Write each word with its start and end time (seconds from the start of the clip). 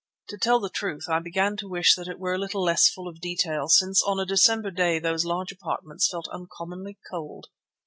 To 0.29 0.37
tell 0.39 0.59
the 0.59 0.71
truth, 0.71 1.05
I 1.07 1.19
began 1.19 1.55
to 1.57 1.69
wish 1.69 1.93
that 1.93 2.07
it 2.07 2.17
were 2.17 2.33
a 2.33 2.37
little 2.39 2.63
less 2.63 2.89
full 2.89 3.07
in 3.07 3.17
detail, 3.19 3.67
since 3.67 4.01
on 4.01 4.19
a 4.19 4.25
December 4.25 4.71
day 4.71 4.97
those 4.97 5.25
large 5.25 5.51
apartments 5.51 6.09
felt 6.09 6.27
uncommonly 6.33 6.97
cold. 7.11 7.49